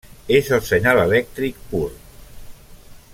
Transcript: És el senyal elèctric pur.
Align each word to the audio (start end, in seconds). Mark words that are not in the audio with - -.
És 0.37 0.47
el 0.57 0.63
senyal 0.69 1.01
elèctric 1.03 1.61
pur. 1.75 1.85